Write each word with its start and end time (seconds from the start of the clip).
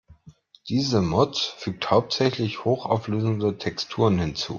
Diese 0.67 0.99
Mod 0.99 1.37
fügt 1.59 1.91
hauptsächlich 1.91 2.65
hochauflösende 2.65 3.59
Texturen 3.59 4.17
hinzu. 4.17 4.49